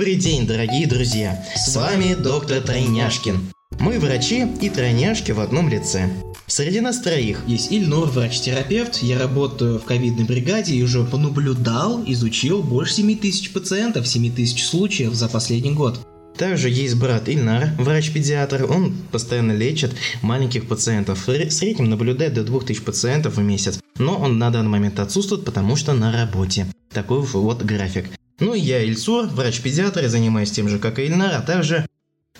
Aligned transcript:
Добрый 0.00 0.16
день, 0.16 0.46
дорогие 0.46 0.86
друзья! 0.86 1.44
С 1.54 1.76
вами 1.76 2.14
доктор 2.14 2.62
Тройняшкин. 2.62 3.52
Мы 3.80 3.98
врачи 3.98 4.46
и 4.62 4.70
тройняшки 4.70 5.32
в 5.32 5.40
одном 5.40 5.68
лице. 5.68 6.08
Среди 6.46 6.80
нас 6.80 7.02
троих 7.02 7.42
Есть 7.46 7.70
Ильнур, 7.70 8.08
врач-терапевт. 8.08 9.02
Я 9.02 9.18
работаю 9.18 9.78
в 9.78 9.84
ковидной 9.84 10.24
бригаде 10.24 10.74
и 10.74 10.82
уже 10.82 11.04
понаблюдал, 11.04 12.02
изучил 12.06 12.62
больше 12.62 12.94
7 12.94 13.18
тысяч 13.18 13.52
пациентов, 13.52 14.08
7 14.08 14.34
тысяч 14.34 14.64
случаев 14.64 15.12
за 15.12 15.28
последний 15.28 15.72
год. 15.72 16.00
Также 16.34 16.70
есть 16.70 16.94
брат 16.94 17.28
Ильнар, 17.28 17.68
врач-педиатр. 17.76 18.64
Он 18.72 18.94
постоянно 19.12 19.52
лечит 19.52 19.94
маленьких 20.22 20.66
пациентов. 20.66 21.28
В 21.28 21.50
среднем 21.50 21.90
наблюдает 21.90 22.32
до 22.32 22.42
2000 22.42 22.80
пациентов 22.84 23.36
в 23.36 23.42
месяц. 23.42 23.78
Но 23.98 24.16
он 24.16 24.38
на 24.38 24.48
данный 24.48 24.70
момент 24.70 24.98
отсутствует, 24.98 25.44
потому 25.44 25.76
что 25.76 25.92
на 25.92 26.10
работе. 26.10 26.66
Такой 26.90 27.20
вот 27.20 27.62
график. 27.64 28.06
Ну 28.40 28.54
и 28.54 28.60
я 28.60 28.82
Ильсур, 28.82 29.26
врач-педиатр, 29.26 30.04
и 30.04 30.08
занимаюсь 30.08 30.50
тем 30.50 30.68
же, 30.68 30.78
как 30.78 30.98
и 30.98 31.04
Ильнар, 31.04 31.34
а 31.34 31.42
также 31.42 31.86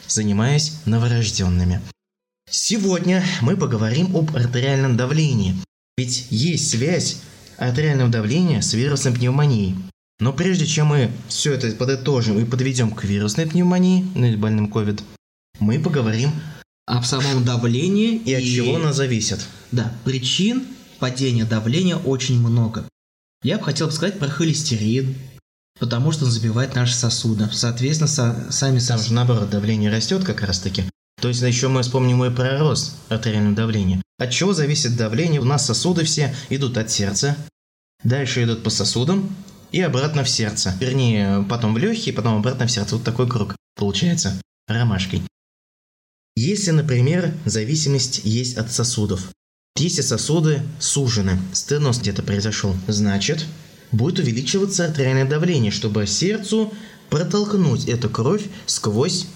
занимаюсь 0.09 0.73
новорожденными. 0.87 1.83
Сегодня 2.51 3.23
мы 3.43 3.57
поговорим 3.57 4.17
об 4.17 4.35
артериальном 4.35 4.97
давлении. 4.97 5.55
Ведь 5.99 6.27
есть 6.31 6.71
связь 6.71 7.19
артериального 7.59 8.11
давления 8.11 8.63
с 8.63 8.73
вирусной 8.73 9.13
пневмонией. 9.13 9.77
Но 10.21 10.33
прежде 10.33 10.67
чем 10.67 10.87
мы 10.87 11.11
все 11.29 11.53
это 11.53 11.71
подытожим 11.73 12.39
и 12.39 12.45
подведем 12.45 12.91
к 12.93 13.05
вирусной 13.05 13.47
пневмонии, 13.47 14.07
ну 14.15 14.27
или 14.27 14.37
больным 14.37 14.73
COVID, 14.73 15.03
мы 15.61 15.79
поговорим 15.79 16.31
Об 16.87 17.05
самом 17.05 17.45
давлении 17.45 18.17
и 18.17 18.33
от 18.35 18.43
чего 18.43 18.77
оно 18.77 18.93
зависит. 18.93 19.47
Да, 19.71 19.93
причин 20.05 20.67
падения 20.99 21.45
давления 21.45 21.97
очень 21.97 22.41
много. 22.41 22.89
Я 23.43 23.59
бы 23.59 23.65
хотел 23.65 23.91
сказать 23.91 24.19
про 24.19 24.29
холестерин, 24.29 25.15
потому 25.81 26.13
что 26.13 26.27
он 26.27 26.31
забивает 26.31 26.75
наши 26.77 26.95
сосуды. 26.95 27.49
Соответственно, 27.53 28.07
со- 28.09 28.47
сами 28.51 28.79
Там 28.79 28.81
сосуды. 28.81 29.09
же 29.09 29.15
наоборот 29.15 29.51
давление 29.51 29.91
растет 29.91 30.23
как 30.25 30.43
раз 30.43 30.61
таки. 30.61 30.85
То 31.21 31.29
есть 31.29 31.43
еще 31.43 31.69
мы 31.69 31.83
вспомним 31.83 32.25
и 32.25 32.31
про 32.31 32.59
рост 32.59 32.93
артериального 33.09 33.57
давления. 33.57 34.01
От 34.19 34.31
чего 34.31 34.53
зависит 34.53 34.97
давление? 34.97 35.41
У 35.41 35.45
нас 35.45 35.67
сосуды 35.67 36.05
все 36.05 36.35
идут 36.51 36.77
от 36.79 36.91
сердца, 36.91 37.37
дальше 38.05 38.45
идут 38.45 38.63
по 38.63 38.71
сосудам 38.71 39.35
и 39.73 39.81
обратно 39.81 40.25
в 40.25 40.31
сердце. 40.31 40.77
Вернее, 40.81 41.45
потом 41.49 41.75
в 41.75 41.79
легкие, 41.79 42.15
потом 42.15 42.37
обратно 42.37 42.67
в 42.67 42.71
сердце. 42.71 42.97
Вот 42.97 43.05
такой 43.05 43.29
круг 43.29 43.57
получается 43.77 44.41
ромашкой. 44.69 45.23
Если, 46.37 46.71
например, 46.71 47.35
зависимость 47.45 48.21
есть 48.25 48.57
от 48.57 48.71
сосудов. 48.73 49.31
Если 49.77 50.03
сосуды 50.03 50.63
сужены, 50.79 51.39
стеноз 51.53 51.99
где-то 51.99 52.23
произошел, 52.23 52.75
значит, 52.89 53.47
будет 53.93 54.19
увеличиваться 54.19 54.87
артериальное 54.87 55.29
давление, 55.29 55.71
чтобы 55.71 56.07
сердцу 56.07 56.73
протолкнуть 57.09 57.87
эту 57.87 58.09
кровь 58.09 58.45
сквозь 58.67 59.27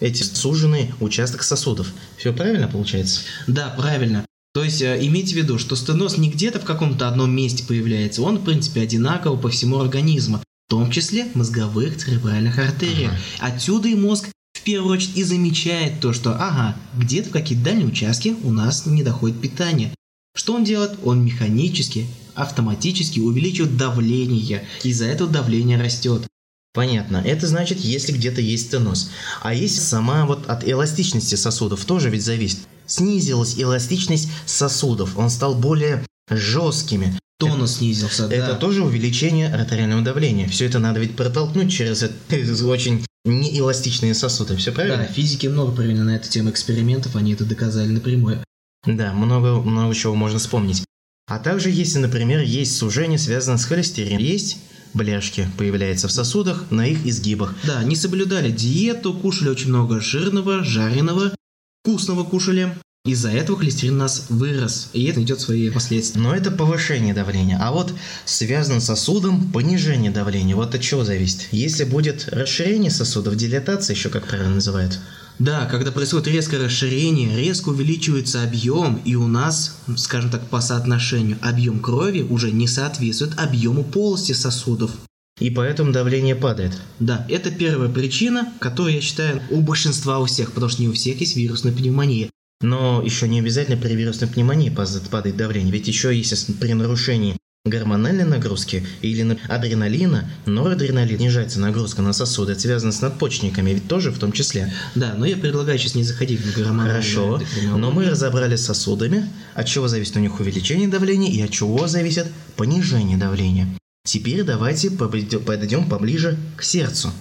эти 0.00 0.22
суженные 0.22 0.94
участок 1.00 1.42
сосудов. 1.42 1.92
Все 2.16 2.32
правильно 2.32 2.68
получается? 2.68 3.20
Да, 3.46 3.74
правильно. 3.76 4.24
То 4.52 4.62
есть 4.62 4.82
э, 4.82 4.98
имейте 5.04 5.34
в 5.34 5.36
виду, 5.36 5.58
что 5.58 5.74
стеноз 5.74 6.16
не 6.16 6.30
где-то 6.30 6.60
в 6.60 6.64
каком-то 6.64 7.08
одном 7.08 7.34
месте 7.34 7.64
появляется, 7.66 8.22
он, 8.22 8.38
в 8.38 8.44
принципе, 8.44 8.82
одинаково 8.82 9.36
по 9.36 9.48
всему 9.48 9.80
организму, 9.80 10.38
в 10.38 10.70
том 10.70 10.90
числе 10.90 11.26
мозговых 11.34 11.96
церебральных 11.96 12.58
артерий. 12.58 13.10
Отсюда 13.40 13.88
и 13.88 13.96
мозг 13.96 14.28
в 14.52 14.62
первую 14.62 14.94
очередь 14.94 15.16
и 15.16 15.24
замечает 15.24 16.00
то, 16.00 16.12
что, 16.12 16.34
ага, 16.34 16.76
где-то 16.96 17.30
в 17.30 17.32
какие-то 17.32 17.64
дальние 17.64 17.86
участки 17.86 18.36
у 18.44 18.52
нас 18.52 18.86
не 18.86 19.02
доходит 19.02 19.40
питание. 19.40 19.92
Что 20.36 20.54
он 20.54 20.64
делает? 20.64 20.98
Он 21.02 21.24
механически, 21.24 22.06
автоматически 22.34 23.20
увеличивает 23.20 23.76
давление, 23.76 24.66
из-за 24.82 25.06
этого 25.06 25.30
давление 25.30 25.80
растет. 25.80 26.26
Понятно. 26.72 27.18
Это 27.24 27.46
значит, 27.46 27.78
если 27.80 28.12
где-то 28.12 28.40
есть 28.40 28.66
стеноз. 28.66 29.10
А 29.42 29.54
если 29.54 29.80
сама 29.80 30.26
вот 30.26 30.48
от 30.48 30.66
эластичности 30.68 31.36
сосудов 31.36 31.84
тоже 31.84 32.10
ведь 32.10 32.24
зависит. 32.24 32.58
Снизилась 32.86 33.54
эластичность 33.58 34.28
сосудов, 34.44 35.16
он 35.16 35.30
стал 35.30 35.54
более 35.54 36.04
жесткими. 36.28 37.18
Тонус 37.38 37.76
снизился, 37.78 38.28
да. 38.28 38.34
Это 38.34 38.54
тоже 38.54 38.82
увеличение 38.84 39.52
артериального 39.52 40.02
давления. 40.02 40.48
Все 40.48 40.66
это 40.66 40.78
надо 40.78 41.00
ведь 41.00 41.16
протолкнуть 41.16 41.72
через 41.72 42.02
это- 42.02 42.14
очень 42.66 43.04
неэластичные 43.24 44.14
сосуды. 44.14 44.56
Все 44.56 44.70
Да, 44.70 44.76
правильно? 44.76 45.04
физики 45.04 45.46
много 45.46 45.72
провели 45.72 45.98
на 45.98 46.16
эту 46.16 46.28
тему 46.28 46.50
экспериментов, 46.50 47.16
они 47.16 47.32
это 47.34 47.44
доказали 47.44 47.88
напрямую. 47.88 48.42
Да, 48.86 49.12
много, 49.12 49.60
много 49.62 49.94
чего 49.94 50.14
можно 50.14 50.38
вспомнить. 50.38 50.84
А 51.26 51.38
также, 51.38 51.70
если, 51.70 51.98
например, 51.98 52.40
есть 52.40 52.76
сужение, 52.76 53.18
связанное 53.18 53.56
с 53.56 53.64
холестерином, 53.64 54.18
есть 54.18 54.58
бляшки 54.92 55.48
появляются 55.56 56.06
в 56.06 56.12
сосудах 56.12 56.70
на 56.70 56.86
их 56.86 57.06
изгибах. 57.06 57.54
Да, 57.64 57.82
не 57.82 57.96
соблюдали 57.96 58.50
диету, 58.50 59.14
кушали 59.14 59.48
очень 59.48 59.70
много 59.70 60.00
жирного, 60.00 60.62
жареного, 60.62 61.34
вкусного 61.82 62.24
кушали. 62.24 62.74
Из-за 63.06 63.30
этого 63.30 63.58
холестерин 63.58 63.96
у 63.96 63.98
нас 63.98 64.26
вырос, 64.28 64.90
и 64.92 65.04
это 65.04 65.22
идет 65.22 65.40
свои 65.40 65.68
последствия. 65.70 66.20
Но 66.20 66.34
это 66.34 66.50
повышение 66.50 67.12
давления. 67.14 67.58
А 67.60 67.70
вот 67.72 67.92
связано 68.24 68.80
с 68.80 68.86
сосудом 68.86 69.50
понижение 69.52 70.10
давления. 70.10 70.56
Вот 70.56 70.74
от 70.74 70.80
чего 70.80 71.04
зависит. 71.04 71.48
Если 71.52 71.84
будет 71.84 72.28
расширение 72.30 72.90
сосудов, 72.90 73.36
дилатация 73.36 73.94
еще 73.94 74.08
как 74.08 74.26
правильно 74.26 74.54
называют. 74.54 75.00
Да, 75.38 75.66
когда 75.66 75.90
происходит 75.90 76.28
резкое 76.28 76.58
расширение, 76.58 77.36
резко 77.36 77.70
увеличивается 77.70 78.42
объем, 78.44 79.00
и 79.04 79.16
у 79.16 79.26
нас, 79.26 79.78
скажем 79.96 80.30
так, 80.30 80.48
по 80.48 80.60
соотношению 80.60 81.38
объем 81.42 81.80
крови 81.80 82.22
уже 82.22 82.52
не 82.52 82.68
соответствует 82.68 83.38
объему 83.38 83.82
полости 83.82 84.32
сосудов. 84.32 84.92
И 85.40 85.50
поэтому 85.50 85.90
давление 85.90 86.36
падает. 86.36 86.72
Да, 87.00 87.26
это 87.28 87.50
первая 87.50 87.88
причина, 87.88 88.52
которую 88.60 88.94
я 88.94 89.00
считаю 89.00 89.42
у 89.50 89.60
большинства 89.60 90.20
у 90.20 90.26
всех, 90.26 90.52
потому 90.52 90.70
что 90.70 90.82
не 90.82 90.88
у 90.88 90.92
всех 90.92 91.20
есть 91.20 91.34
вирусная 91.34 91.72
пневмония. 91.72 92.30
Но 92.60 93.02
еще 93.04 93.26
не 93.26 93.40
обязательно 93.40 93.76
при 93.76 93.94
вирусной 93.94 94.28
пневмонии 94.28 94.70
падает 94.70 95.36
давление. 95.36 95.72
Ведь 95.72 95.88
еще 95.88 96.16
если 96.16 96.36
с- 96.36 96.44
при 96.44 96.72
нарушении 96.72 97.36
гормональной 97.64 98.24
нагрузки 98.24 98.86
или 99.00 99.22
на- 99.22 99.38
адреналина, 99.48 100.30
норадреналин, 100.44 101.16
снижается 101.16 101.60
нагрузка 101.60 102.02
на 102.02 102.12
сосуды, 102.12 102.52
это 102.52 102.60
связано 102.60 102.92
с 102.92 103.00
надпочечниками, 103.00 103.70
ведь 103.70 103.88
тоже 103.88 104.10
в 104.10 104.18
том 104.18 104.32
числе. 104.32 104.70
Да, 104.94 105.14
но 105.16 105.24
я 105.24 105.38
предлагаю 105.38 105.78
сейчас 105.78 105.94
не 105.94 106.04
заходить 106.04 106.40
в 106.40 106.54
гормональную 106.54 107.02
Хорошо, 107.02 107.40
но 107.74 107.90
мы 107.90 108.04
разобрались 108.04 108.60
с 108.60 108.66
сосудами, 108.66 109.30
от 109.54 109.66
чего 109.66 109.88
зависит 109.88 110.14
у 110.16 110.20
них 110.20 110.38
увеличение 110.40 110.88
давления 110.88 111.30
и 111.30 111.40
от 111.40 111.50
чего 111.52 111.86
зависит 111.88 112.26
понижение 112.56 113.16
давления. 113.16 113.66
Теперь 114.06 114.42
давайте 114.44 114.90
подойдем 114.90 115.88
поближе 115.88 116.38
к 116.58 116.62
сердцу. 116.62 117.12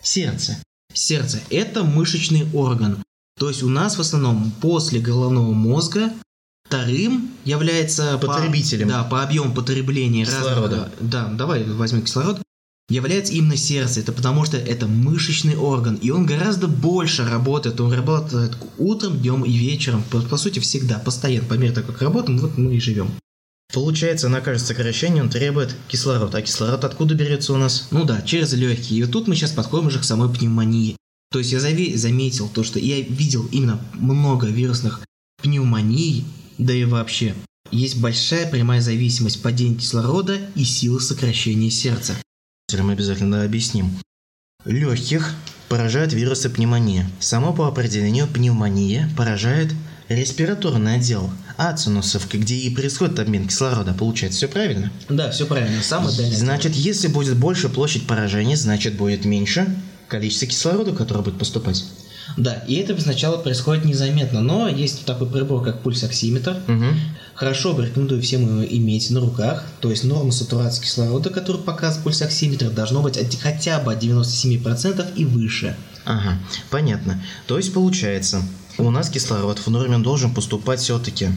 Сердце. 0.00 0.56
Сердце– 0.92 1.40
это 1.50 1.82
мышечный 1.82 2.46
орган. 2.52 3.02
То 3.36 3.48
есть 3.48 3.64
у 3.64 3.68
нас 3.68 3.96
в 3.96 4.00
основном 4.00 4.52
после 4.60 5.00
головного 5.00 5.50
мозга 5.52 6.12
вторым 6.64 7.30
является 7.44 8.18
по- 8.18 8.26
Потребителем. 8.28 8.88
да, 8.88 9.04
по 9.04 9.22
объему 9.22 9.54
потребления 9.54 10.24
Кислорода. 10.24 10.76
разного- 10.76 10.90
да, 11.00 11.26
давай 11.28 11.64
возьмем 11.64 12.02
кислород. 12.02 12.40
Является 12.90 13.32
именно 13.32 13.56
сердце. 13.56 14.00
Это 14.00 14.12
потому 14.12 14.44
что 14.44 14.58
это 14.58 14.86
мышечный 14.86 15.56
орган, 15.56 15.94
и 15.94 16.10
он 16.10 16.26
гораздо 16.26 16.68
больше 16.68 17.24
работает. 17.26 17.80
Он 17.80 17.90
работает 17.92 18.58
утром, 18.76 19.18
днем 19.18 19.42
и 19.44 19.52
вечером. 19.56 20.02
По, 20.10 20.20
по 20.20 20.36
сути, 20.36 20.58
всегда, 20.58 20.98
постоянно. 20.98 21.48
По 21.48 21.54
мере 21.54 21.72
того, 21.72 21.86
как 21.86 22.02
работаем, 22.02 22.38
вот 22.38 22.58
мы 22.58 22.76
и 22.76 22.80
живем. 22.80 23.10
Получается, 23.72 24.28
на 24.28 24.40
каждое 24.42 24.66
сокращение 24.66 25.22
он 25.22 25.30
требует 25.30 25.74
кислород. 25.88 26.34
А 26.34 26.42
кислород 26.42 26.84
откуда 26.84 27.14
берется 27.14 27.54
у 27.54 27.56
нас? 27.56 27.88
Ну 27.90 28.04
да, 28.04 28.20
через 28.20 28.52
легкие. 28.52 29.00
И 29.00 29.02
вот 29.02 29.12
тут 29.12 29.28
мы 29.28 29.34
сейчас 29.34 29.52
подходим 29.52 29.86
уже 29.86 29.98
к 29.98 30.04
самой 30.04 30.28
пневмонии. 30.32 30.96
То 31.32 31.38
есть 31.38 31.52
я 31.52 31.60
заметил 31.60 32.48
то, 32.50 32.62
что 32.64 32.78
я 32.78 33.00
видел 33.00 33.46
именно 33.50 33.80
много 33.94 34.46
вирусных 34.46 35.00
пневмоний, 35.42 36.24
да 36.58 36.72
и 36.72 36.84
вообще. 36.84 37.34
Есть 37.70 38.00
большая 38.00 38.48
прямая 38.50 38.80
зависимость 38.80 39.42
падения 39.42 39.76
кислорода 39.76 40.38
и 40.54 40.64
силы 40.64 41.00
сокращения 41.00 41.70
сердца. 41.70 42.14
Мы 42.72 42.92
обязательно 42.92 43.44
объясним. 43.44 43.90
Легких 44.64 45.34
поражает 45.68 46.12
вирусы 46.12 46.50
пневмонии. 46.50 47.06
Само 47.20 47.52
по 47.52 47.68
определению 47.68 48.26
пневмония 48.26 49.10
поражает 49.16 49.72
респираторный 50.08 50.96
отдел 50.96 51.30
ацинусов, 51.56 52.28
где 52.30 52.56
и 52.56 52.74
происходит 52.74 53.18
обмен 53.18 53.48
кислорода. 53.48 53.94
Получается, 53.94 54.38
все 54.38 54.48
правильно? 54.48 54.92
Да, 55.08 55.30
все 55.30 55.46
правильно. 55.46 55.82
Самое 55.82 56.16
дальнее. 56.16 56.36
Значит, 56.36 56.74
если 56.74 57.08
будет 57.08 57.36
больше 57.36 57.68
площадь 57.68 58.06
поражения, 58.06 58.56
значит 58.56 58.96
будет 58.96 59.24
меньше 59.24 59.74
количество 60.08 60.46
кислорода, 60.48 60.92
которое 60.92 61.22
будет 61.22 61.38
поступать. 61.38 61.84
Да, 62.36 62.54
и 62.66 62.74
это 62.76 62.98
сначала 63.00 63.36
происходит 63.36 63.84
незаметно, 63.84 64.40
но 64.40 64.68
есть 64.68 65.04
такой 65.04 65.28
прибор, 65.28 65.62
как 65.62 65.82
пульсоксиметр. 65.82 66.56
Угу. 66.68 66.84
Хорошо 67.34 67.74
бы 67.74 67.86
рекомендую 67.86 68.22
всем 68.22 68.42
его 68.42 68.64
иметь 68.64 69.10
на 69.10 69.20
руках. 69.20 69.64
То 69.80 69.90
есть 69.90 70.04
норма 70.04 70.32
сатурации 70.32 70.82
кислорода, 70.82 71.30
которую 71.30 71.64
показывает 71.64 72.04
пульсоксиметр, 72.04 72.70
должно 72.70 73.02
быть 73.02 73.16
от- 73.16 73.34
хотя 73.40 73.80
бы 73.80 73.92
от 73.92 73.98
97% 74.02 75.06
и 75.16 75.24
выше. 75.24 75.76
Ага, 76.04 76.38
понятно. 76.70 77.22
То 77.46 77.56
есть 77.56 77.72
получается, 77.72 78.42
у 78.78 78.90
нас 78.90 79.08
кислород 79.10 79.58
в 79.58 79.68
норме 79.68 79.98
должен 79.98 80.32
поступать 80.34 80.80
все-таки 80.80 81.28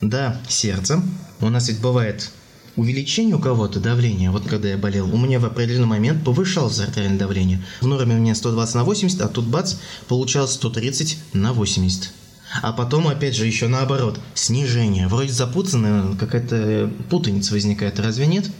до 0.00 0.36
сердца. 0.48 1.02
У 1.40 1.48
нас 1.48 1.68
ведь 1.68 1.80
бывает 1.80 2.30
увеличение 2.76 3.36
у 3.36 3.38
кого-то 3.38 3.80
давления, 3.80 4.30
вот 4.30 4.46
когда 4.46 4.68
я 4.68 4.78
болел, 4.78 5.12
у 5.12 5.18
меня 5.18 5.38
в 5.38 5.44
определенный 5.44 5.86
момент 5.86 6.24
повышалось 6.24 6.78
артериальное 6.80 7.18
давление. 7.18 7.62
В 7.80 7.86
норме 7.86 8.16
у 8.16 8.18
меня 8.18 8.34
120 8.34 8.74
на 8.74 8.84
80, 8.84 9.20
а 9.20 9.28
тут 9.28 9.46
бац, 9.46 9.76
получалось 10.08 10.52
130 10.52 11.18
на 11.34 11.52
80. 11.52 12.12
А 12.60 12.72
потом, 12.72 13.08
опять 13.08 13.34
же, 13.34 13.46
еще 13.46 13.68
наоборот, 13.68 14.20
снижение. 14.34 15.08
Вроде 15.08 15.32
запутанная 15.32 16.14
какая-то 16.16 16.92
путаница 17.08 17.54
возникает, 17.54 17.98
разве 17.98 18.26
нет? 18.26 18.50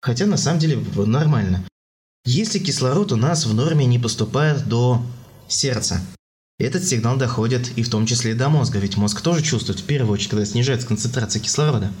Хотя 0.00 0.26
на 0.26 0.36
самом 0.36 0.60
деле 0.60 0.82
нормально. 0.96 1.64
Если 2.24 2.58
кислород 2.58 3.12
у 3.12 3.16
нас 3.16 3.46
в 3.46 3.54
норме 3.54 3.86
не 3.86 3.98
поступает 3.98 4.66
до 4.68 5.02
сердца, 5.46 6.00
этот 6.58 6.84
сигнал 6.84 7.16
доходит 7.16 7.70
и 7.76 7.82
в 7.82 7.90
том 7.90 8.06
числе 8.06 8.32
и 8.32 8.34
до 8.34 8.48
мозга, 8.48 8.78
ведь 8.78 8.96
мозг 8.96 9.20
тоже 9.20 9.42
чувствует 9.42 9.80
в 9.80 9.84
первую 9.84 10.14
очередь, 10.14 10.30
когда 10.30 10.44
снижается 10.44 10.88
концентрация 10.88 11.40
кислорода. 11.40 11.92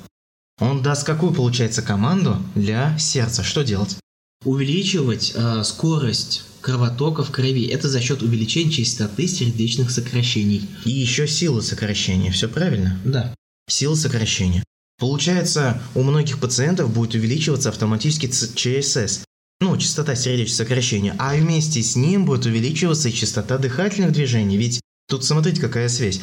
Он 0.60 0.82
даст 0.82 1.04
какую, 1.04 1.32
получается, 1.32 1.82
команду 1.82 2.42
для 2.54 2.96
сердца? 2.98 3.42
Что 3.42 3.62
делать? 3.62 3.96
Увеличивать 4.44 5.32
э, 5.34 5.62
скорость 5.64 6.44
кровотока 6.60 7.22
в 7.22 7.30
крови. 7.30 7.66
Это 7.66 7.88
за 7.88 8.00
счет 8.00 8.22
увеличения 8.22 8.70
частоты 8.70 9.28
сердечных 9.28 9.90
сокращений. 9.90 10.68
И 10.84 10.90
еще 10.90 11.28
силы 11.28 11.62
сокращения, 11.62 12.30
все 12.30 12.48
правильно? 12.48 12.98
Да. 13.04 13.34
Сила 13.68 13.94
сокращения. 13.94 14.64
Получается, 14.98 15.80
у 15.94 16.02
многих 16.02 16.40
пациентов 16.40 16.92
будет 16.92 17.14
увеличиваться 17.14 17.68
автоматически 17.68 18.26
ЧСС, 18.28 19.24
ну, 19.60 19.76
частота 19.76 20.16
сердечных 20.16 20.56
сокращения, 20.56 21.14
а 21.18 21.34
вместе 21.34 21.82
с 21.82 21.94
ним 21.94 22.24
будет 22.24 22.46
увеличиваться 22.46 23.08
и 23.08 23.12
частота 23.12 23.58
дыхательных 23.58 24.12
движений, 24.12 24.56
ведь 24.56 24.80
тут 25.08 25.24
смотрите, 25.24 25.60
какая 25.60 25.88
связь. 25.88 26.20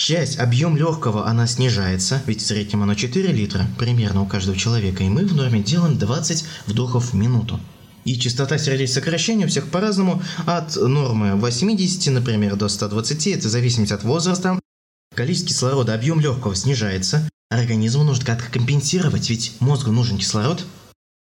Часть, 0.00 0.38
объем 0.38 0.76
легкого, 0.76 1.26
она 1.26 1.46
снижается, 1.46 2.22
ведь 2.26 2.40
в 2.40 2.46
среднем 2.46 2.82
оно 2.82 2.94
4 2.94 3.32
литра 3.32 3.66
примерно 3.78 4.22
у 4.22 4.26
каждого 4.26 4.56
человека, 4.56 5.04
и 5.04 5.08
мы 5.08 5.26
в 5.26 5.34
норме 5.34 5.62
делаем 5.62 5.98
20 5.98 6.44
вдохов 6.66 7.12
в 7.12 7.14
минуту. 7.14 7.60
И 8.04 8.18
частота 8.18 8.56
сердечных 8.56 8.94
сокращений 8.94 9.44
у 9.44 9.48
всех 9.48 9.68
по-разному, 9.68 10.22
от 10.46 10.74
нормы 10.76 11.36
80, 11.36 12.14
например, 12.14 12.56
до 12.56 12.68
120, 12.68 13.26
это 13.26 13.48
зависимость 13.50 13.92
от 13.92 14.02
возраста. 14.02 14.58
Количество 15.14 15.48
кислорода, 15.48 15.92
объем 15.92 16.18
легкого 16.18 16.54
снижается, 16.54 17.28
организму 17.50 18.02
нужно 18.02 18.24
как-то 18.24 18.50
компенсировать, 18.50 19.28
ведь 19.28 19.52
мозгу 19.60 19.92
нужен 19.92 20.18
кислород, 20.18 20.64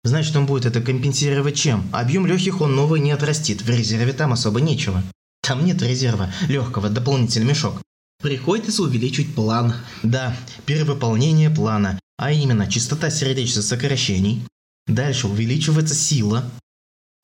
Значит, 0.05 0.35
он 0.35 0.45
будет 0.45 0.65
это 0.65 0.81
компенсировать 0.81 1.55
чем? 1.55 1.87
Объем 1.93 2.25
легких 2.25 2.59
он 2.59 2.75
новый 2.75 2.99
не 2.99 3.11
отрастит, 3.11 3.61
в 3.61 3.69
резерве 3.69 4.11
там 4.11 4.33
особо 4.33 4.59
нечего. 4.59 5.01
Там 5.41 5.63
нет 5.63 5.81
резерва, 5.81 6.29
легкого, 6.49 6.89
дополнительный 6.89 7.47
мешок. 7.47 7.81
Приходится 8.23 8.83
увеличить 8.83 9.35
план. 9.35 9.73
Да, 10.01 10.33
перевыполнение 10.65 11.49
плана, 11.49 11.99
а 12.17 12.31
именно 12.31 12.71
частота 12.71 13.09
сердечных 13.09 13.65
сокращений. 13.65 14.47
Дальше 14.87 15.27
увеличивается 15.27 15.93
сила. 15.93 16.49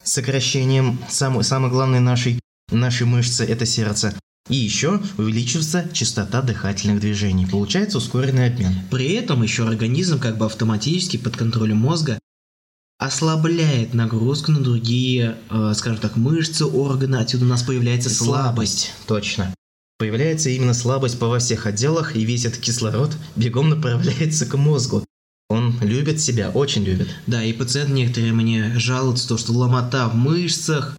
Сокращением 0.04 1.00
самой, 1.08 1.46
самой 1.46 1.72
главной 1.72 2.02
нашей, 2.02 2.42
нашей 2.70 3.08
мышцы– 3.08 3.46
это 3.46 3.66
сердце. 3.66 4.14
И 4.50 4.58
еще 4.58 5.02
увеличивается 5.18 5.88
частота 5.94 6.42
дыхательных 6.42 7.00
движений. 7.00 7.46
Получается 7.46 8.00
ускоренный 8.00 8.48
обмен. 8.48 8.74
При 8.92 9.14
этом 9.14 9.42
еще 9.42 9.66
организм 9.66 10.20
как 10.20 10.38
бы 10.38 10.48
автоматически 10.48 11.16
под 11.16 11.38
контролем 11.38 11.78
мозга 11.78 12.20
ослабляет 12.98 13.94
нагрузку 13.94 14.52
на 14.52 14.60
другие, 14.60 15.38
э, 15.50 15.74
скажем 15.78 16.00
так, 16.00 16.18
мышцы, 16.18 16.66
органы, 16.66 17.16
отсюда 17.18 17.46
у 17.46 17.48
нас 17.48 17.64
появляется 17.64 18.10
слабость. 18.10 18.92
Точно. 19.08 19.54
Появляется 20.00 20.50
именно 20.50 20.74
слабость 20.74 21.20
во 21.20 21.40
всех 21.40 21.66
отделах, 21.66 22.16
и 22.16 22.24
весь 22.24 22.46
этот 22.46 22.62
кислород 22.62 23.12
бегом 23.36 23.70
направляется 23.70 24.46
к 24.46 24.56
мозгу. 24.56 25.04
Он 25.50 25.78
любит 25.82 26.22
себя, 26.22 26.52
очень 26.52 26.86
любит. 26.86 27.10
Да, 27.28 27.44
и 27.44 27.52
пациент 27.52 27.90
некоторые 27.90 28.32
мне 28.32 28.80
жалуются, 28.80 29.28
то, 29.28 29.38
что 29.38 29.52
ломота 29.52 30.08
в 30.08 30.16
мышцах. 30.16 30.96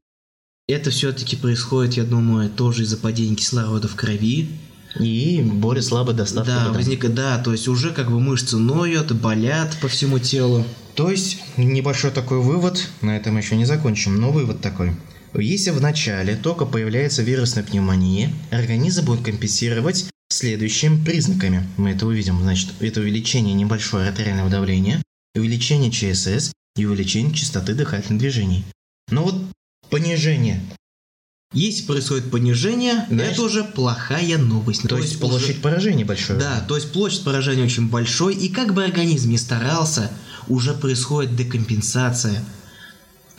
Это 0.68 0.90
все-таки 0.90 1.34
происходит, 1.36 1.94
я 1.94 2.04
думаю, 2.04 2.50
тоже 2.50 2.82
из-за 2.82 2.98
падения 2.98 3.36
кислорода 3.36 3.88
в 3.88 3.94
крови. 3.94 4.50
И 4.98 5.40
более 5.40 5.82
слабый 5.82 6.14
доставка. 6.14 6.52
Да, 6.52 6.72
возник, 6.72 7.08
да, 7.14 7.38
то 7.38 7.52
есть 7.52 7.68
уже 7.68 7.92
как 7.92 8.10
бы 8.10 8.20
мышцы 8.20 8.58
ноют, 8.58 9.12
болят 9.12 9.78
по 9.80 9.88
всему 9.88 10.18
телу. 10.18 10.66
То 10.94 11.10
есть 11.10 11.38
небольшой 11.56 12.10
такой 12.10 12.40
вывод, 12.40 12.86
на 13.00 13.16
этом 13.16 13.38
еще 13.38 13.56
не 13.56 13.64
закончим, 13.64 14.20
но 14.20 14.30
вывод 14.30 14.60
такой. 14.60 14.94
Если 15.34 15.70
в 15.70 15.80
начале 15.80 16.36
только 16.36 16.66
появляется 16.66 17.22
вирусная 17.22 17.62
пневмония, 17.62 18.32
организм 18.50 19.04
будет 19.04 19.24
компенсировать 19.24 20.06
следующими 20.28 21.04
признаками. 21.04 21.66
Мы 21.76 21.90
это 21.90 22.06
увидим. 22.06 22.40
Значит, 22.40 22.70
это 22.80 23.00
увеличение 23.00 23.54
небольшого 23.54 24.06
артериального 24.06 24.50
давления, 24.50 25.02
увеличение 25.34 25.90
ЧСС 25.90 26.52
и 26.76 26.84
увеличение 26.84 27.34
частоты 27.34 27.74
дыхательных 27.74 28.20
движений. 28.20 28.64
Но 29.10 29.24
вот 29.24 29.34
понижение 29.88 30.60
если 31.52 31.84
происходит 31.84 32.30
понижение, 32.30 33.06
Значит, 33.10 33.32
это 33.32 33.42
уже 33.42 33.64
плохая 33.64 34.38
новость. 34.38 34.82
То, 34.82 34.88
то 34.88 34.98
есть, 34.98 35.18
площадь 35.18 35.50
уже... 35.50 35.60
поражения 35.60 36.04
большая. 36.04 36.38
Да, 36.38 36.60
то 36.60 36.76
есть 36.76 36.92
площадь 36.92 37.24
поражения 37.24 37.64
очень 37.64 37.88
большой, 37.88 38.36
и 38.36 38.48
как 38.48 38.72
бы 38.72 38.84
организм 38.84 39.30
не 39.30 39.38
старался, 39.38 40.12
уже 40.46 40.74
происходит 40.74 41.34
декомпенсация. 41.34 42.44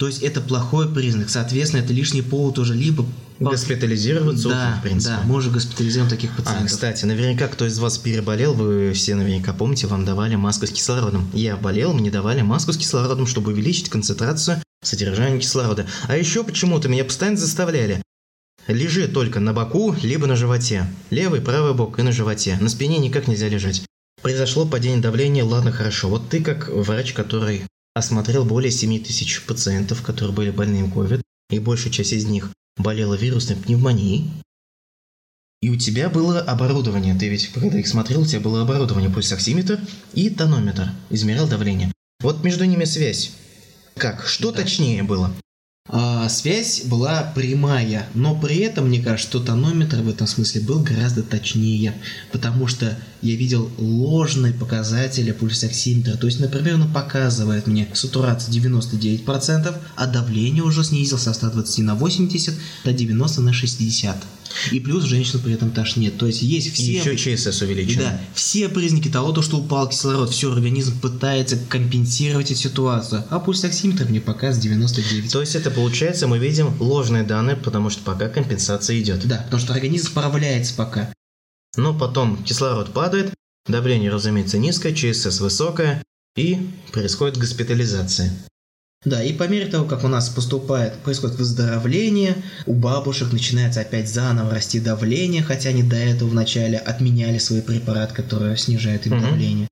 То 0.02 0.08
есть 0.08 0.24
это 0.24 0.42
плохой 0.42 0.92
признак. 0.92 1.30
Соответственно, 1.30 1.82
это 1.82 1.94
лишний 1.94 2.24
повод 2.24 2.58
уже 2.58 2.74
либо 2.74 3.06
Госпитализироваться, 3.40 4.50
да, 4.50 4.78
в 4.80 4.82
принципе. 4.82 5.14
Да, 5.14 5.22
мы 5.28 5.36
уже 5.36 5.52
госпитализируем 5.52 6.10
таких 6.10 6.36
пациентов. 6.36 6.64
А, 6.64 6.66
кстати, 6.66 7.06
наверняка 7.06 7.48
кто 7.48 7.68
из 7.68 7.78
вас 7.78 8.00
переболел, 8.00 8.56
вы 8.56 8.94
все 8.94 9.14
наверняка 9.14 9.54
помните, 9.54 9.86
вам 9.86 10.04
давали 10.04 10.34
маску 10.34 10.66
с 10.66 10.72
кислородом. 10.72 11.30
Я 11.36 11.56
болел, 11.56 11.94
мне 11.94 12.10
давали 12.10 12.42
маску 12.42 12.74
с 12.74 12.78
кислородом, 12.78 13.28
чтобы 13.28 13.52
увеличить 13.52 13.90
концентрацию 13.90 14.58
содержания 14.84 15.38
кислорода. 15.38 15.86
А 16.08 16.18
еще 16.18 16.44
почему-то 16.44 16.90
меня 16.90 17.06
постоянно 17.06 17.38
заставляли. 17.38 18.02
Лежи 18.66 19.08
только 19.08 19.40
на 19.40 19.54
боку, 19.54 19.96
либо 20.02 20.26
на 20.26 20.36
животе. 20.36 20.88
Левый, 21.12 21.42
правый 21.42 21.76
бок 21.76 22.00
и 22.00 22.02
на 22.02 22.12
животе. 22.12 22.58
На 22.60 22.70
спине 22.70 22.98
никак 22.98 23.28
нельзя 23.28 23.50
лежать. 23.50 23.84
Произошло 24.24 24.66
падение 24.66 25.00
давления, 25.00 25.46
ладно, 25.46 25.72
хорошо. 25.72 26.10
Вот 26.10 26.28
ты 26.28 26.42
как 26.44 26.70
врач, 26.70 27.14
который 27.14 27.62
осмотрел 27.94 28.46
более 28.46 28.72
7 28.72 29.04
тысяч 29.04 29.44
пациентов, 29.46 30.02
которые 30.02 30.34
были 30.34 30.52
больными 30.52 30.92
COVID, 30.92 31.22
и 31.50 31.60
большая 31.60 31.92
часть 31.92 32.14
из 32.14 32.26
них 32.26 32.52
болела 32.78 33.16
вирусной 33.16 33.58
пневмонией, 33.58 34.32
и 35.62 35.70
у 35.70 35.76
тебя 35.76 36.10
было 36.10 36.40
оборудование, 36.40 37.14
ты 37.14 37.30
ведь 37.30 37.50
когда 37.50 37.78
их 37.78 37.88
смотрел, 37.88 38.22
у 38.22 38.26
тебя 38.26 38.40
было 38.40 38.64
оборудование, 38.64 39.12
пульсоксиметр 39.12 39.80
и 40.14 40.32
тонометр, 40.32 40.90
измерял 41.12 41.48
давление. 41.48 41.92
Вот 42.20 42.44
между 42.44 42.66
ними 42.66 42.86
связь. 42.86 43.34
Как? 43.96 44.26
Что 44.26 44.52
да. 44.52 44.64
точнее 44.64 45.04
было? 45.04 45.32
А, 45.90 46.30
связь 46.30 46.84
была 46.86 47.24
прямая, 47.34 48.08
но 48.14 48.40
при 48.40 48.58
этом, 48.58 48.88
мне 48.88 49.02
кажется, 49.02 49.28
что 49.28 49.40
тонометр 49.40 49.98
в 49.98 50.10
этом 50.10 50.28
смысле 50.28 50.62
был 50.62 50.80
гораздо 50.82 51.24
точнее, 51.24 51.96
потому 52.32 52.68
что 52.68 52.96
я 53.24 53.36
видел 53.36 53.70
ложные 53.80 54.54
показатели 54.54 55.32
пульсоксиметра. 55.32 56.18
То 56.18 56.28
есть, 56.28 56.40
например, 56.40 56.76
он 56.76 56.94
показывает 56.94 57.66
мне 57.66 57.88
сатурацию 57.94 58.54
99%, 58.54 59.76
а 59.96 60.08
давление 60.08 60.64
уже 60.64 60.84
снизилось 60.84 61.24
со 61.24 61.34
120 61.34 61.80
на 61.80 61.96
80 61.96 62.54
до 62.86 62.94
90 62.94 63.42
на 63.42 63.52
60. 63.52 64.18
И 64.72 64.80
плюс 64.80 65.04
женщину 65.04 65.42
при 65.42 65.54
этом 65.54 65.72
тошнит. 65.72 66.18
То 66.18 66.28
есть 66.28 66.42
есть 66.42 66.74
все... 66.74 66.84
И 66.84 66.96
еще 66.96 67.16
ЧСС 67.16 67.62
увеличен. 67.62 68.00
Да, 68.00 68.20
все 68.34 68.70
признаки 68.70 69.10
того, 69.10 69.32
то, 69.32 69.42
что 69.42 69.58
упал 69.58 69.90
кислород, 69.90 70.32
все, 70.32 70.52
организм 70.52 71.00
пытается 71.00 71.58
компенсировать 71.70 72.52
эту 72.52 72.60
ситуацию. 72.60 73.24
А 73.30 73.40
пульсоксиметр 73.40 74.06
мне 74.06 74.22
показывает 74.22 74.64
99. 74.64 75.32
То 75.32 75.42
есть 75.42 75.56
это 75.56 75.72
получается, 75.72 76.28
мы 76.28 76.40
видим 76.40 76.74
ложные 76.80 77.24
данные, 77.24 77.56
потому 77.56 77.90
что 77.90 78.04
пока 78.04 78.30
компенсация 78.30 79.00
идет. 79.00 79.28
Да, 79.28 79.38
потому 79.38 79.62
что 79.62 79.74
организм 79.74 80.08
справляется 80.08 80.74
пока. 80.76 81.14
Но 81.78 81.98
потом 81.98 82.44
кислород 82.44 82.94
падает, 82.94 83.34
давление, 83.68 84.12
разумеется, 84.12 84.58
низкое, 84.58 84.94
ЧСС 84.94 85.40
высокое, 85.40 86.04
и 86.36 86.70
происходит 86.92 87.38
госпитализация. 87.38 88.34
Да, 89.04 89.24
и 89.24 89.34
по 89.34 89.48
мере 89.48 89.66
того, 89.66 89.86
как 89.86 90.04
у 90.04 90.08
нас 90.08 90.30
поступает, 90.30 90.94
происходит 91.00 91.38
выздоровление, 91.38 92.36
у 92.68 92.74
бабушек 92.74 93.34
начинается 93.34 93.82
опять 93.82 94.08
заново 94.08 94.52
расти 94.52 94.80
давление, 94.80 95.42
хотя 95.42 95.70
они 95.70 95.82
до 95.82 95.96
этого 95.96 96.30
вначале 96.30 96.78
отменяли 96.78 97.40
свой 97.40 97.64
препарат, 97.64 98.12
который 98.12 98.56
снижает 98.58 99.08
им 99.08 99.14
mm-hmm. 99.14 99.22
давление. 99.22 99.68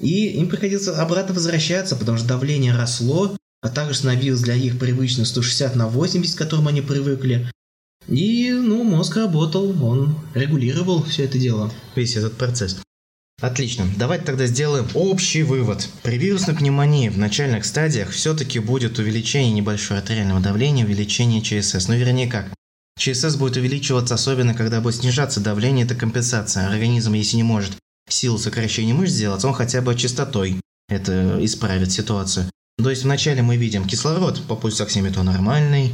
И 0.00 0.28
им 0.38 0.50
приходится 0.50 1.00
обратно 1.00 1.34
возвращаться, 1.34 1.96
потому 1.96 2.18
что 2.18 2.28
давление 2.28 2.76
росло, 2.76 3.34
а 3.62 3.68
также 3.70 3.94
становилось 3.94 4.42
для 4.42 4.56
них 4.56 4.78
привычно 4.78 5.24
160 5.24 5.74
на 5.74 5.88
80, 5.88 6.34
к 6.34 6.38
которым 6.38 6.68
они 6.68 6.82
привыкли. 6.82 7.50
И, 8.08 8.50
ну, 8.50 8.84
мозг 8.84 9.16
работал, 9.16 9.82
он 9.82 10.18
регулировал 10.34 11.02
все 11.04 11.24
это 11.24 11.38
дело. 11.38 11.72
Весь 11.94 12.16
этот 12.16 12.36
процесс. 12.36 12.78
Отлично. 13.42 13.88
Давайте 13.96 14.24
тогда 14.24 14.46
сделаем 14.46 14.86
общий 14.94 15.42
вывод. 15.42 15.88
При 16.04 16.16
вирусной 16.16 16.54
пневмонии 16.54 17.08
в 17.08 17.18
начальных 17.18 17.64
стадиях 17.64 18.10
все-таки 18.10 18.60
будет 18.60 19.00
увеличение 19.00 19.52
небольшого 19.52 19.98
артериального 19.98 20.40
давления, 20.40 20.84
увеличение 20.84 21.42
ЧСС. 21.42 21.88
Ну, 21.88 21.96
вернее 21.96 22.28
как. 22.28 22.54
ЧСС 22.96 23.34
будет 23.34 23.56
увеличиваться, 23.56 24.14
особенно 24.14 24.54
когда 24.54 24.80
будет 24.80 24.94
снижаться 24.94 25.40
давление, 25.40 25.84
это 25.84 25.96
компенсация. 25.96 26.68
Организм, 26.68 27.14
если 27.14 27.36
не 27.36 27.42
может 27.42 27.72
силу 28.08 28.38
сокращения 28.38 28.94
мышц 28.94 29.14
сделать, 29.14 29.44
он 29.44 29.54
хотя 29.54 29.80
бы 29.80 29.96
частотой 29.96 30.60
это 30.88 31.44
исправит 31.44 31.90
ситуацию. 31.90 32.48
То 32.78 32.90
есть 32.90 33.02
вначале 33.02 33.42
мы 33.42 33.56
видим 33.56 33.88
кислород 33.88 34.40
по 34.46 34.54
пульсоксиметру 34.54 35.24
нормальный, 35.24 35.92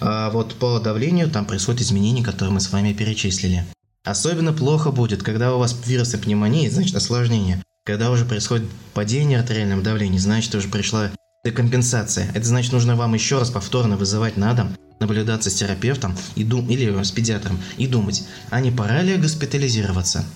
а 0.00 0.28
вот 0.30 0.54
по 0.56 0.80
давлению 0.80 1.30
там 1.30 1.46
происходят 1.46 1.82
изменения, 1.82 2.24
которые 2.24 2.52
мы 2.52 2.60
с 2.60 2.72
вами 2.72 2.92
перечислили. 2.92 3.64
Особенно 4.04 4.52
плохо 4.52 4.90
будет, 4.90 5.22
когда 5.22 5.54
у 5.54 5.58
вас 5.58 5.74
вирусы 5.86 6.18
пневмонии, 6.18 6.68
значит 6.68 6.94
осложнение. 6.94 7.62
Когда 7.86 8.10
уже 8.10 8.26
происходит 8.26 8.68
падение 8.92 9.38
артериального 9.40 9.82
давления, 9.82 10.18
значит 10.18 10.54
уже 10.54 10.68
пришла 10.68 11.10
декомпенсация. 11.42 12.30
Это 12.34 12.44
значит 12.44 12.72
нужно 12.72 12.96
вам 12.96 13.14
еще 13.14 13.38
раз 13.38 13.50
повторно 13.50 13.96
вызывать 13.96 14.36
на 14.36 14.52
дом, 14.52 14.76
наблюдаться 15.00 15.48
с 15.48 15.54
терапевтом 15.54 16.14
и 16.34 16.44
дум 16.44 16.68
или 16.68 17.02
с 17.02 17.10
педиатром 17.12 17.58
и 17.78 17.86
думать, 17.86 18.24
а 18.50 18.60
не 18.60 18.70
пора 18.70 19.00
ли 19.00 19.16
госпитализироваться. 19.16 20.26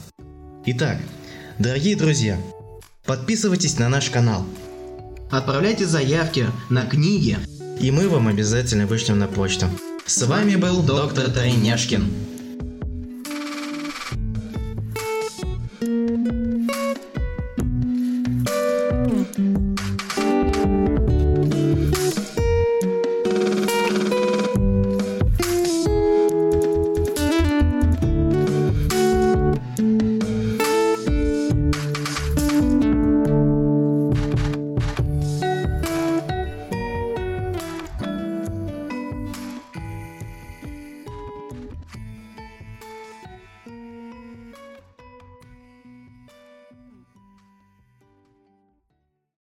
Итак, 0.65 0.99
дорогие 1.59 1.95
друзья, 1.95 2.41
подписывайтесь 3.05 3.79
на 3.79 3.91
наш 3.91 4.09
канал, 4.09 4.47
Отправляйте 5.31 5.87
заявки 5.87 6.47
на 6.71 6.87
книги. 6.87 7.37
и 7.81 7.91
мы 7.91 8.09
вам 8.09 8.29
обязательно 8.29 8.87
вышлем 8.87 9.19
на 9.19 9.27
почту. 9.27 9.67
С 10.07 10.23
вами 10.23 10.57
был 10.57 10.83
доктор 10.83 11.31
Тайняшкин. 11.31 12.38